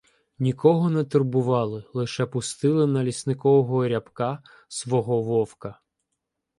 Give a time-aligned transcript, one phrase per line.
[0.39, 5.79] Нікого не турбували, лише пустили на лісникового рябка свого вовка.